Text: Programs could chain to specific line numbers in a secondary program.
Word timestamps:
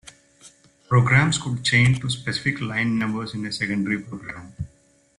Programs 0.89 1.37
could 1.37 1.63
chain 1.63 1.93
to 1.99 2.09
specific 2.09 2.59
line 2.59 2.97
numbers 2.97 3.35
in 3.35 3.45
a 3.45 3.51
secondary 3.51 3.99
program. 4.01 4.51